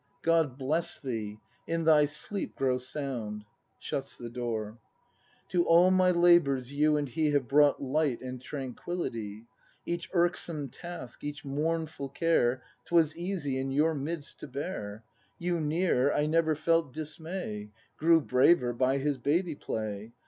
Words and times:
God 0.23 0.57
bless 0.57 0.99
thee; 0.99 1.37
in 1.67 1.83
thy 1.83 2.05
sleep 2.05 2.55
grow 2.55 2.77
sound! 2.77 3.45
[SJmts 3.79 4.17
the 4.17 4.31
door.] 4.31 4.79
To 5.49 5.63
all 5.65 5.91
my 5.91 6.09
labours 6.09 6.73
you 6.73 6.97
and 6.97 7.07
he 7.07 7.29
Have 7.29 7.47
brought 7.47 7.83
light 7.83 8.19
and 8.19 8.41
tranquillity; 8.41 9.45
Each 9.85 10.09
irksome 10.11 10.69
task, 10.69 11.23
each 11.23 11.45
mournful 11.45 12.09
care, 12.09 12.63
'Twas 12.85 13.15
easy, 13.15 13.59
in 13.59 13.69
your 13.69 13.93
midst, 13.93 14.39
to 14.39 14.47
bear; 14.47 15.03
You 15.37 15.59
near, 15.59 16.11
I 16.11 16.25
never 16.25 16.55
felt 16.55 16.91
dismay, 16.91 17.69
Grew 17.97 18.21
braver 18.21 18.73
by 18.73 18.97
his 18.97 19.19
baby 19.19 19.53
play. 19.53 20.13